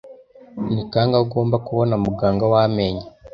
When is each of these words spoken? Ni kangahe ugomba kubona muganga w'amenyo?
Ni 0.73 0.81
kangahe 0.91 1.23
ugomba 1.25 1.57
kubona 1.67 1.93
muganga 2.05 2.43
w'amenyo? 2.53 3.03